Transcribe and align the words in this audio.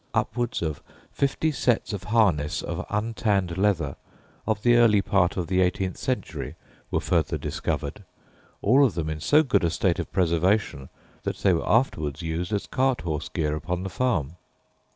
Upwards 0.15 0.63
of 0.63 0.81
fifty 1.13 1.51
sets 1.51 1.93
of 1.93 2.05
harness 2.05 2.63
of 2.63 2.87
untanned 2.89 3.55
leather 3.55 3.97
of 4.47 4.63
the 4.63 4.75
early 4.77 4.99
part 4.99 5.37
of 5.37 5.45
the 5.45 5.61
eighteenth 5.61 5.95
century 5.95 6.55
were 6.89 6.99
further 6.99 7.37
discovered, 7.37 8.03
all 8.63 8.83
of 8.83 8.95
them 8.95 9.11
in 9.11 9.19
so 9.19 9.43
good 9.43 9.63
a 9.63 9.69
state 9.69 9.99
of 9.99 10.11
preservation 10.11 10.89
that 11.21 11.37
they 11.37 11.53
were 11.53 11.69
afterwards 11.69 12.23
used 12.23 12.51
as 12.51 12.65
cart 12.65 13.01
horse 13.01 13.29
gear 13.29 13.55
upon 13.55 13.83
the 13.83 13.91
farm. 13.91 14.37